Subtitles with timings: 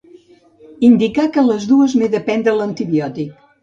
[0.87, 3.43] Indicar que a les dues m'he de prendre l'antibiòtic.